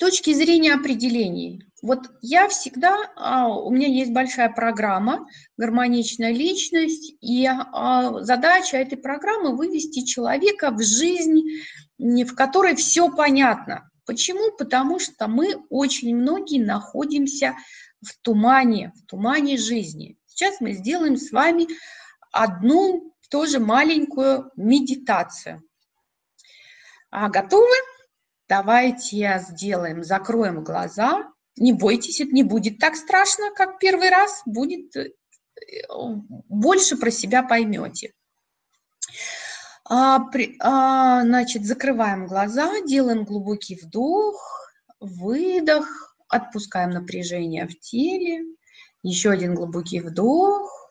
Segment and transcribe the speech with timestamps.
[0.00, 5.26] точки зрения определений, вот я всегда, а, у меня есть большая программа
[5.58, 11.42] «Гармоничная личность», и а, задача этой программы– вывести человека в жизнь,
[11.98, 13.90] в которой все понятно.
[14.06, 14.56] Почему?
[14.56, 17.54] Потому что мы очень многие находимся
[18.02, 20.16] в тумане, в тумане жизни.
[20.26, 21.66] Сейчас мы сделаем с вами
[22.32, 25.62] одну тоже маленькую медитацию.
[27.10, 27.76] А, готовы?
[28.50, 31.32] Давайте сделаем, закроем глаза.
[31.56, 34.42] Не бойтесь, это не будет так страшно, как первый раз.
[34.44, 35.10] Будет э,
[36.48, 38.12] больше про себя поймете.
[39.84, 48.44] А, при, а, значит, закрываем глаза, делаем глубокий вдох, выдох, отпускаем напряжение в теле.
[49.04, 50.90] Еще один глубокий вдох,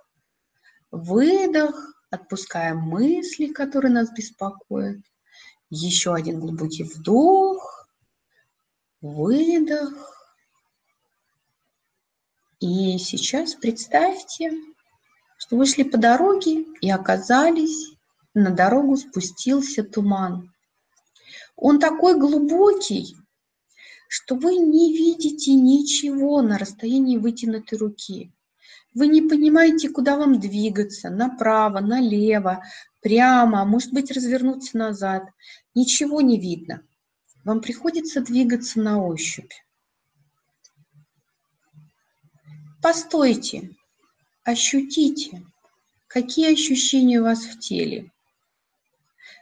[0.91, 4.99] выдох, отпускаем мысли, которые нас беспокоят.
[5.69, 7.87] Еще один глубокий вдох,
[9.01, 9.93] выдох.
[12.59, 14.51] И сейчас представьте,
[15.37, 17.93] что вы шли по дороге и оказались,
[18.33, 20.51] на дорогу спустился туман.
[21.55, 23.15] Он такой глубокий,
[24.07, 28.31] что вы не видите ничего на расстоянии вытянутой руки.
[28.95, 32.63] Вы не понимаете, куда вам двигаться, направо, налево,
[33.01, 35.23] прямо, может быть, развернуться назад.
[35.75, 36.81] Ничего не видно.
[37.43, 39.51] Вам приходится двигаться на ощупь.
[42.81, 43.75] Постойте,
[44.43, 45.45] ощутите,
[46.07, 48.11] какие ощущения у вас в теле,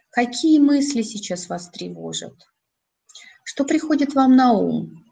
[0.10, 2.34] какие мысли сейчас вас тревожат,
[3.44, 5.06] что приходит вам на ум.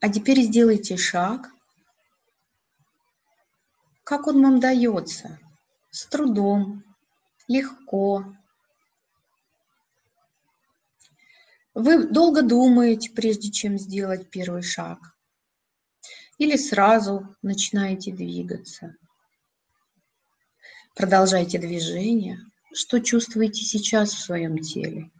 [0.00, 1.53] А теперь сделайте шаг.
[4.04, 5.38] Как он вам дается?
[5.90, 6.84] С трудом,
[7.48, 8.24] легко,
[11.74, 14.98] Вы долго думаете, прежде чем сделать первый шаг?
[16.38, 18.94] Или сразу начинаете двигаться?
[20.94, 22.38] Продолжайте движение.
[22.72, 25.10] Что чувствуете сейчас в своем теле?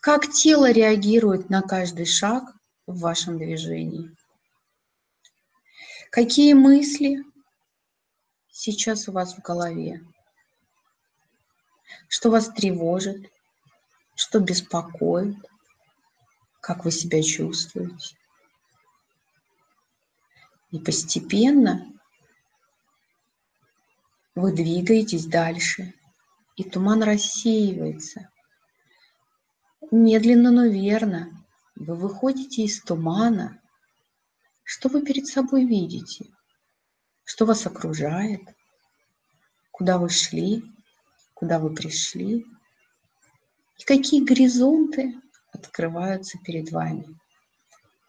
[0.00, 2.44] Как тело реагирует на каждый шаг
[2.86, 4.10] в вашем движении?
[6.10, 7.22] Какие мысли
[8.60, 10.04] сейчас у вас в голове?
[12.08, 13.30] Что вас тревожит?
[14.14, 15.36] Что беспокоит?
[16.60, 18.16] как вы себя чувствуете.
[20.70, 21.92] И постепенно
[24.34, 25.94] вы двигаетесь дальше,
[26.56, 28.30] и туман рассеивается.
[29.90, 31.44] Медленно, но верно
[31.74, 33.60] вы выходите из тумана.
[34.62, 36.26] Что вы перед собой видите?
[37.32, 38.40] Что вас окружает?
[39.70, 40.64] Куда вы шли?
[41.32, 42.44] Куда вы пришли?
[43.78, 45.14] И какие горизонты
[45.52, 47.06] открываются перед вами.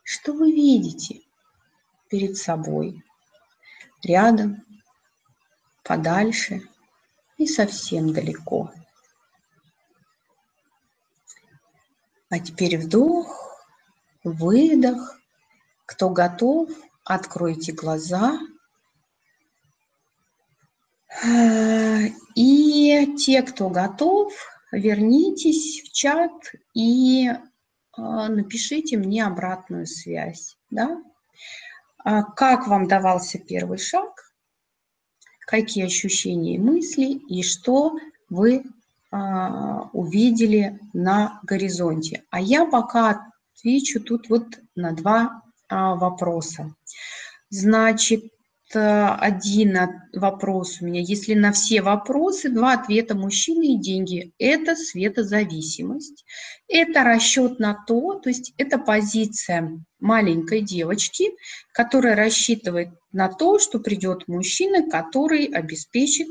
[0.01, 1.21] Что вы видите
[2.09, 3.03] перед собой,
[4.01, 4.65] рядом,
[5.83, 6.67] подальше
[7.37, 8.71] и совсем далеко.
[12.29, 13.55] А теперь вдох,
[14.23, 15.19] выдох.
[15.85, 16.71] Кто готов,
[17.03, 18.39] откройте глаза.
[21.23, 24.33] И те, кто готов,
[24.71, 26.31] вернитесь в чат
[26.73, 27.29] и
[27.93, 30.57] а, напишите мне обратную связь.
[30.69, 31.01] Да?
[32.03, 34.33] А как вам давался первый шаг,
[35.41, 37.97] какие ощущения и мысли, и что
[38.29, 38.63] вы
[39.11, 42.23] а, увидели на горизонте.
[42.31, 44.45] А я пока отвечу тут вот
[44.75, 46.75] на два вопроса.
[47.49, 48.25] Значит,
[48.75, 49.77] один
[50.13, 51.01] вопрос у меня.
[51.01, 56.25] Если на все вопросы два ответа мужчины и деньги, это светозависимость.
[56.67, 61.31] Это расчет на то, то есть это позиция маленькой девочки,
[61.73, 66.27] которая рассчитывает на то, что придет мужчина, который обеспечит,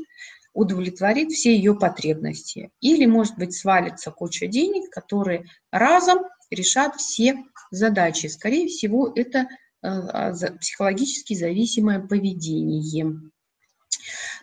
[0.53, 2.71] удовлетворит все ее потребности.
[2.81, 6.19] Или, может быть, свалится куча денег, которые разом
[6.49, 7.37] решат все
[7.71, 8.27] задачи.
[8.27, 13.19] Скорее всего, это Э, психологически зависимое поведение.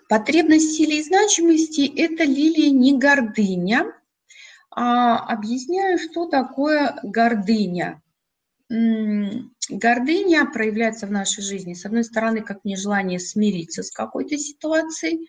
[0.08, 3.93] Потребность силы и значимости– это лилия не гордыня.
[4.70, 8.00] А объясняю, что такое гордыня.
[8.69, 15.29] Гордыня проявляется в нашей жизни, с одной стороны, как нежелание смириться с какой-то ситуацией.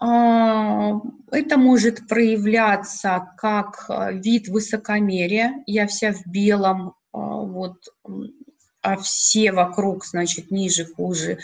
[0.00, 1.00] А,
[1.30, 5.62] это может проявляться как вид высокомерия.
[5.66, 7.76] Я вся в белом, а, вот
[8.82, 11.38] а все вокруг, значит, ниже, хуже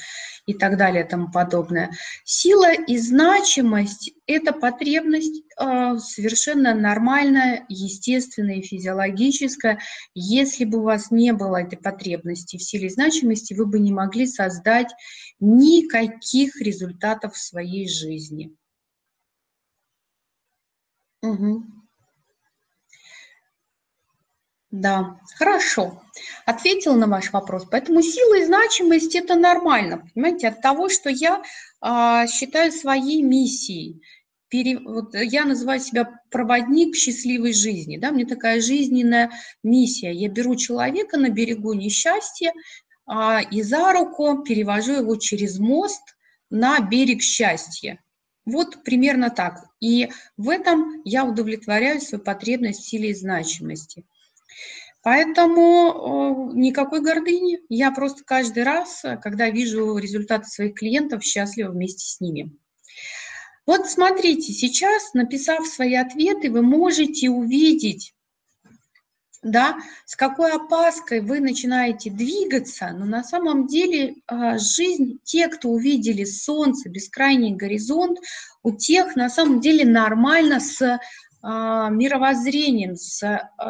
[0.47, 1.91] и так далее и тому подобное.
[2.25, 9.81] Сила и значимость– это потребность э, совершенно нормальная, естественная физиологическая.
[10.15, 13.93] Если бы у вас не было этой потребности в силе и значимости, вы бы не
[13.93, 14.93] могли создать
[15.41, 18.57] никаких результатов в своей жизни.
[21.23, 21.65] Угу.
[24.79, 26.03] Да, хорошо.
[26.45, 27.65] Ответила на ваш вопрос.
[27.71, 31.43] Поэтому сила и значимость– это нормально, понимаете, от того, что я
[31.81, 34.03] а, считаю своей миссией.
[34.49, 37.97] Пере, вот я называю себя проводник счастливой жизни.
[37.97, 38.11] Да?
[38.11, 39.31] Мне такая жизненная
[39.63, 40.13] миссия.
[40.13, 42.53] Я беру человека на берегу несчастья
[43.07, 46.03] а, и за руку перевожу его через мост
[46.51, 47.99] на берег счастья.
[48.45, 49.65] Вот примерно так.
[49.81, 54.05] И в этом я удовлетворяю свою потребность в силе и значимости–
[55.07, 57.61] Поэтому никакой гордыни.
[57.69, 62.51] Я просто каждый раз, когда вижу результаты своих клиентов, счастлива вместе с ними.
[63.67, 68.15] Вот смотрите, сейчас, написав свои ответы, вы можете увидеть,
[69.45, 69.77] да,
[70.07, 76.25] с какой опаской вы начинаете двигаться, но на самом деле а, жизнь, те, кто увидели
[76.25, 78.19] солнце, бескрайний горизонт,
[78.65, 80.99] у тех на самом деле нормально с
[81.45, 83.23] мировоззрением, с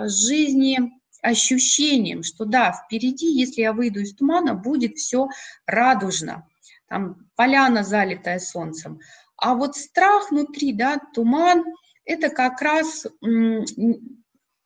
[0.07, 0.93] жизнью
[1.27, 5.29] ощущением, что да, впереди, если я выйду из тумана, будет все
[5.67, 6.47] радужно,
[6.89, 9.01] там поляна, залитая солнцем.
[9.37, 11.65] А вот страх внутри, да, туман,
[12.05, 13.07] это как раз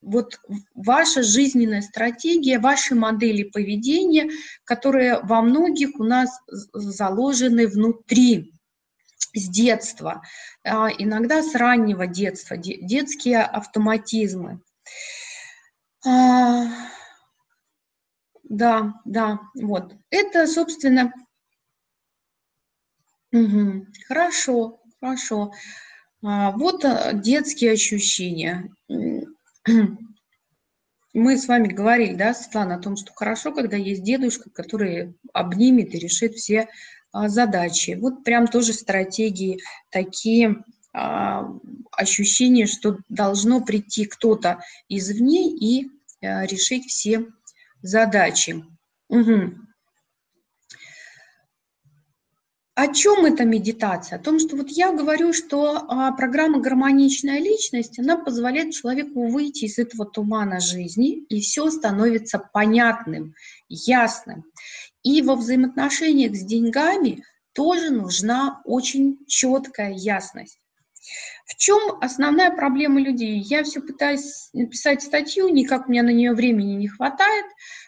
[0.02, 0.40] вот
[0.74, 4.30] ваша жизненная стратегия, ваши модели поведения,
[4.64, 8.52] которые во многих у нас заложены внутри
[9.34, 10.22] с детства,
[10.64, 14.60] а иногда с раннего детства, детские автоматизмы.
[16.06, 16.64] А,
[18.44, 19.94] да, да, вот.
[20.11, 21.12] Это, собственно,
[23.32, 25.52] угу, хорошо, хорошо.
[26.23, 28.70] А, вот а, детские ощущения.
[31.12, 35.93] Мы с вами говорили, да, Светлана, о том, что хорошо, когда есть дедушка, который обнимет
[35.94, 36.69] и решит все
[37.12, 37.99] а, задачи.
[38.00, 39.61] Вот прям тоже стратегии
[39.91, 45.88] такие ощущение, что должно прийти кто-то извне и
[46.22, 47.26] а, решить все
[47.82, 48.64] задачи.
[49.08, 49.54] Угу.
[52.75, 54.19] О чем эта медитация?
[54.19, 59.66] О том, что вот я говорю, что а, программа «Гармоничная личность», она позволяет человеку выйти
[59.66, 63.34] из этого тумана жизни, и все становится понятным,
[63.69, 64.44] ясным.
[65.02, 67.22] И во взаимоотношениях с деньгами
[67.52, 70.59] тоже нужна очень четкая ясность.
[71.47, 73.38] В чем основная проблема людей?
[73.41, 77.47] Я все пытаюсь написать статью, никак у меня на нее времени не хватает.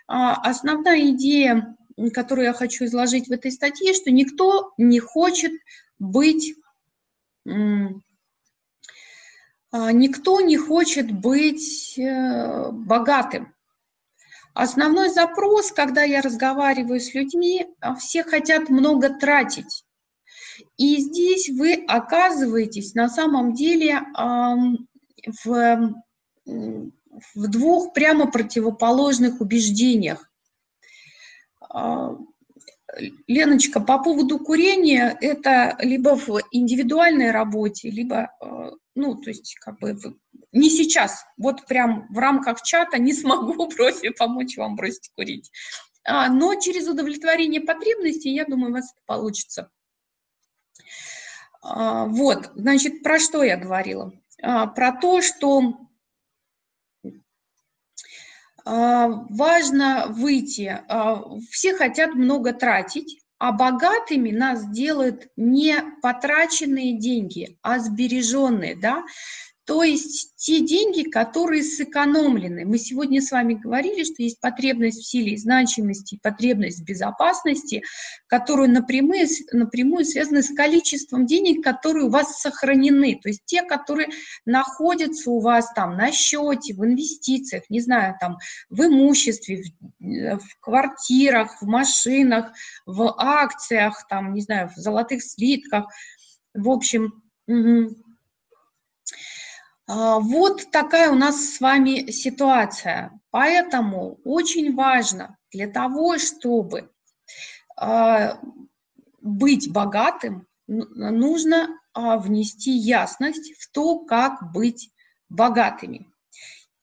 [0.09, 1.76] А, основная идея,
[2.12, 5.53] которую я хочу изложить в этой статье, что никто не хочет
[5.99, 6.55] быть
[9.75, 13.55] а, никто не хочет быть э, богатым.
[14.53, 17.67] Основной запрос, когда я разговариваю с людьми,
[17.99, 19.87] все хотят много тратить.
[20.76, 24.00] И здесь вы оказываетесь на самом деле
[25.44, 25.94] в,
[26.44, 30.29] в двух прямо противоположных убеждениях.
[31.61, 32.17] А,
[33.26, 39.78] Леночка, по поводу курения, это либо в индивидуальной работе, либо, а, ну, то есть, как
[39.78, 39.97] бы,
[40.52, 45.50] не сейчас, вот прям в рамках чата не смогу бросить, помочь вам бросить курить.
[46.04, 49.71] А, но через удовлетворение потребностей, я думаю, у вас это получится.
[51.62, 54.12] А, вот, значит, про что я говорила?
[54.42, 55.78] А, про то, что
[58.64, 60.80] а, важно выйти.
[61.50, 69.04] Все хотят много тратить, а богатыми нас делают не потраченные деньги, а сбереженные, да.
[69.64, 72.64] То есть те деньги, которые сэкономлены.
[72.64, 77.85] Мы сегодня с вами говорили, что есть потребность в силе и значимости, потребность в безопасности,
[78.26, 83.21] которую напрямую, напрямую связаны с количеством денег, которые у вас сохранены.
[83.23, 84.09] То есть те, которые
[84.45, 88.38] находятся у вас там на счете, в инвестициях, не знаю, там
[88.69, 89.62] в имуществе,
[90.00, 92.52] в, в квартирах, в машинах,
[92.85, 95.87] в акциях, там, не знаю, в золотых слитках.
[96.52, 97.95] В общем, угу.
[99.94, 103.20] А, вот такая у нас с вами ситуация.
[103.30, 106.90] Поэтому очень важно для того, чтобы
[107.76, 108.38] а,
[109.20, 114.90] быть богатым, нужно а, внести ясность в то, как быть
[115.28, 116.08] богатыми.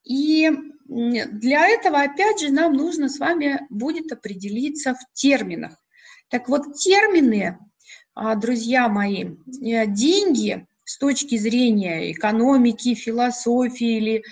[0.04, 0.52] И
[0.86, 5.74] для этого, опять же, нам нужно с вами будет определиться в терминах.
[6.30, 7.58] Так вот, термины,
[8.38, 14.24] друзья мои, э, деньги с точки зрения экономики, философии или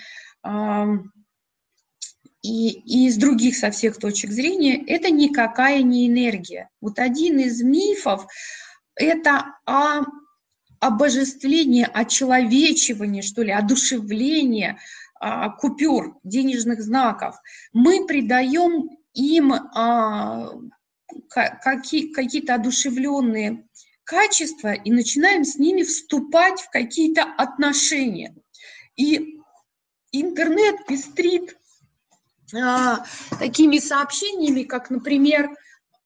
[2.42, 6.68] и, и из других со всех точек зрения, это никакая не энергия.
[6.80, 8.26] Вот один из мифов–
[8.96, 10.02] это о
[10.80, 14.78] обожествление, очеловечивание, что ли, одушевление
[15.20, 17.36] а, купюр, денежных знаков.
[17.72, 20.50] Мы придаем им а,
[21.28, 23.64] какие, какие-то одушевленные
[24.08, 28.34] качества и начинаем с ними вступать в какие-то отношения.
[28.96, 29.38] И
[30.12, 31.58] интернет пестрит
[32.56, 33.04] а,
[33.38, 35.50] такими сообщениями, как, например,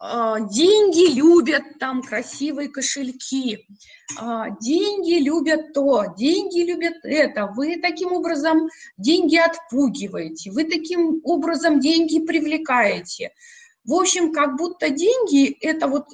[0.01, 3.69] а, деньги любят там красивые кошельки,
[4.19, 11.79] а, деньги любят то, деньги любят это, вы таким образом деньги отпугиваете, вы таким образом
[11.79, 13.31] деньги привлекаете.
[13.85, 16.07] В общем, как будто деньги– это вот,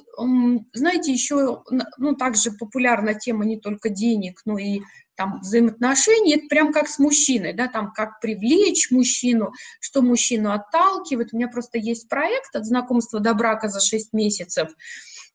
[0.73, 1.63] знаете, еще,
[1.97, 4.81] ну, также популярна тема не только денег, но и
[5.15, 11.33] там взаимоотношения, это прям как с мужчиной, да, там как привлечь мужчину, что мужчину отталкивает.
[11.33, 14.69] У меня просто есть проект от знакомства до брака за 6 месяцев,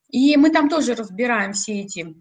[0.09, 2.15] и мы там тоже разбираем все эти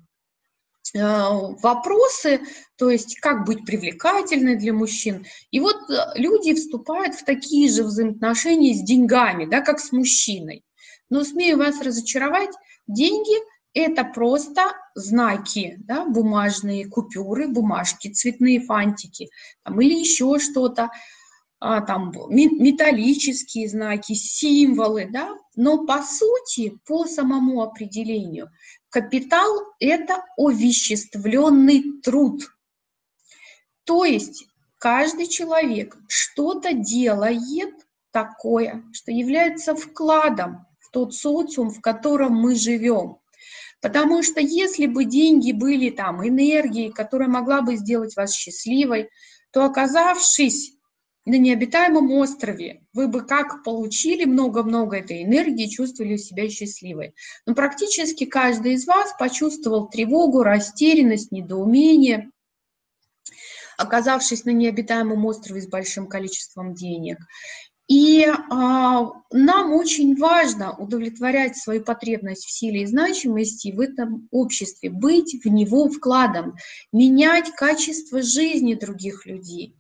[0.94, 2.40] вопросы,
[2.76, 5.26] то есть как быть привлекательной для мужчин.
[5.50, 10.62] И вот э, люди вступают в такие же взаимоотношения с деньгами, да, как с мужчиной.
[11.10, 12.50] Но смею вас разочаровать,
[12.86, 13.34] деньги–
[13.74, 19.30] это просто знаки, да, бумажные купюры, бумажки, цветные фантики
[19.64, 20.90] там, или еще что-то,
[21.60, 28.50] а, там металлические знаки, символы, да, но по сути, по самому определению,
[28.94, 32.44] капитал– это овеществленный труд.
[33.82, 34.46] То есть
[34.78, 37.74] каждый человек что-то делает
[38.12, 43.16] такое, что является вкладом в тот социум, в котором мы живем.
[43.82, 49.10] Потому что если бы деньги были там энергией, которая могла бы сделать вас счастливой,
[49.50, 50.73] то оказавшись
[51.26, 57.14] на необитаемом острове, вы бы как получили много-много этой энергии, чувствовали себя счастливой.
[57.46, 62.30] Но практически каждый из вас почувствовал тревогу, растерянность, недоумение,
[63.78, 67.18] оказавшись на необитаемом острове с большим количеством денег.
[67.86, 74.88] И а, нам очень важно удовлетворять свою потребность в силе и значимости в этом обществе,
[74.88, 76.56] быть в него вкладом,
[76.92, 79.76] менять качество жизни других людей.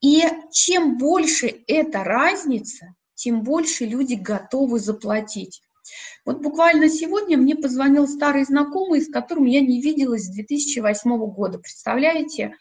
[0.00, 0.22] И
[0.52, 5.62] чем больше эта разница, тем больше люди готовы заплатить.
[6.24, 11.58] Вот буквально сегодня мне позвонил старый знакомый, с которым я не виделась с 2008 года.
[11.58, 12.56] Представляете?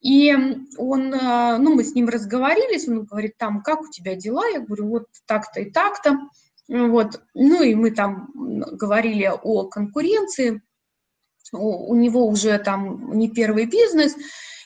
[0.00, 0.34] И
[0.78, 4.44] он, э, ну, мы с ним разговорились, он говорит, там, как у тебя дела?
[4.48, 6.18] Я говорю, вот так-то и так-то.
[6.68, 7.22] Вот.
[7.34, 10.60] Ну, и мы там говорили о конкуренции,
[11.52, 14.16] у него уже там не первый бизнес,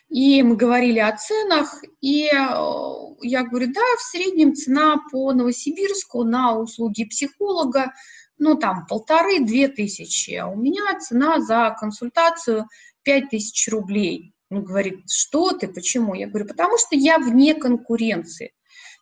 [0.09, 6.23] и мы говорили о ценах, и э, я говорю, да, в среднем цена по Новосибирску
[6.23, 7.93] на услуги психолога,
[8.39, 12.67] ну, там, полторы-две тысячи, а у меня цена за консультацию
[13.03, 14.33] пять тысяч рублей.
[14.51, 16.15] Он говорит, что ты, почему?
[16.15, 18.53] Я говорю, потому что я вне конкуренции.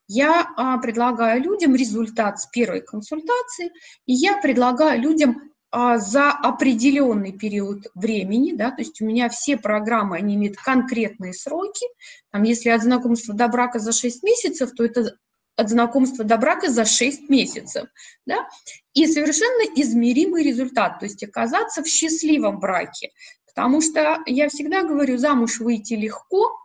[0.07, 3.73] Я а, предлагаю людям результат с первой консультации,
[4.07, 5.54] и я предлагаю людям
[5.97, 11.87] за определенный период времени, да, то есть у меня все программы, они имеют конкретные сроки,
[12.31, 15.17] там, если от знакомства до брака за 6 месяцев, то это
[15.57, 17.87] от знакомства до брака за 6 месяцев,
[18.27, 18.49] да,
[18.93, 23.11] и совершенно измеримый результат, то есть оказаться в счастливом браке,
[23.55, 26.59] Потому что я всегда говорю, замуж выйти легко,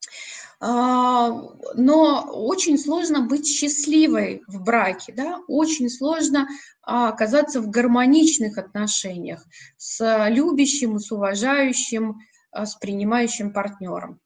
[0.00, 5.40] а, но очень сложно быть счастливой в браке, да?
[5.48, 6.48] очень сложно
[6.82, 9.44] а, оказаться в гармоничных отношениях
[9.78, 12.18] с любящим, с уважающим,
[12.50, 14.20] а, с принимающим партнером.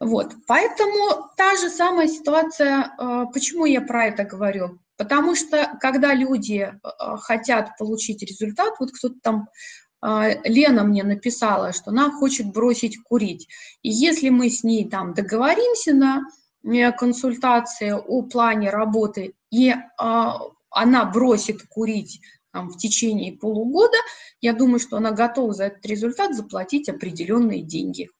[0.00, 2.92] Вот, поэтому та же самая ситуация,
[3.32, 4.80] почему я про это говорю?
[4.96, 6.72] Потому что когда люди
[7.20, 13.48] хотят получить результат, вот кто-то там а, Лена мне написала, что она хочет бросить курить.
[13.82, 16.22] И если мы с ней там договоримся на
[16.64, 20.40] э, консультации о плане работы, и а,
[20.70, 22.20] она бросит курить
[22.52, 23.96] там, в течение полугода,
[24.40, 28.10] я думаю, что она готова за этот результат заплатить определенные деньги.